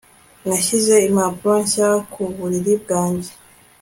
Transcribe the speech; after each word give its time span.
Nashyize 0.47 0.93
impapuro 1.09 1.55
nshya 1.63 1.89
ku 2.11 2.21
buriri 2.35 2.73
bwanjye 2.83 3.31